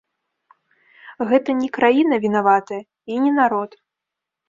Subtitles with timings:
[1.33, 2.81] Гэта не краіна вінаватая,
[3.15, 3.81] і не народ.